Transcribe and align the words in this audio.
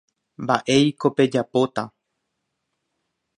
Mba'éiko 0.43 1.07
pejapóta. 1.15 1.83